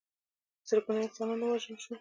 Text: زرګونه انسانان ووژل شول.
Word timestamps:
زرګونه 0.67 0.99
انسانان 1.05 1.39
ووژل 1.41 1.75
شول. 1.83 1.89